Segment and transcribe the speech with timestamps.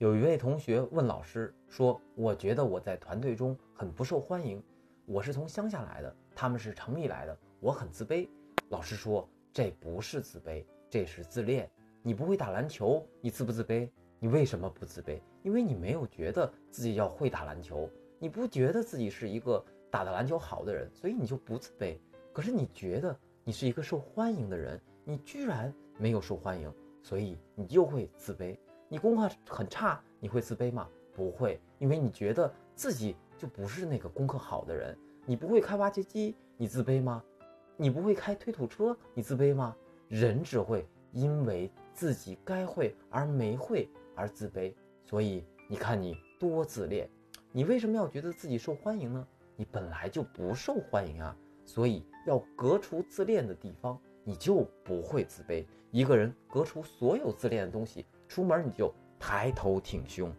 [0.00, 4.62] 有一位同学问老师说：“我觉得我在团队中很不受欢迎，
[5.04, 8.26] 我是从乡下来的，他们是城里来的，我很自卑。”
[8.70, 11.70] 老师说：“这不是自卑，这是自恋。
[12.00, 13.90] 你不会打篮球，你自不自卑？
[14.18, 15.20] 你为什么不自卑？
[15.42, 17.86] 因为你没有觉得自己要会打篮球，
[18.18, 21.98] 你不觉得自己是一个打的篮球好的人，所以你就不自卑。
[22.32, 23.14] 可是你觉得
[23.44, 26.72] 你是一个受欢迎的人，你居然没有受欢迎，
[27.02, 28.56] 所以你就会自卑。”
[28.92, 30.88] 你功课很差，你会自卑吗？
[31.14, 34.98] 不会，因为你觉得自己就不是那个功课好的人。
[35.24, 37.22] 你不会开挖掘机，你自卑吗？
[37.76, 39.76] 你不会开推土车，你自卑吗？
[40.08, 44.74] 人只会因为自己该会而没会而自卑。
[45.04, 47.08] 所以你看你多自恋，
[47.52, 49.24] 你为什么要觉得自己受欢迎呢？
[49.54, 51.36] 你本来就不受欢迎啊！
[51.64, 53.96] 所以要革除自恋的地方，
[54.30, 55.66] 你就不会自卑。
[55.90, 58.06] 一个人隔除所有自恋的东西。
[58.28, 60.32] 出门你就抬头挺胸。